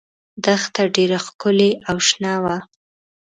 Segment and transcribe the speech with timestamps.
[0.43, 2.57] دښته ډېره ښکلې او شنه وه.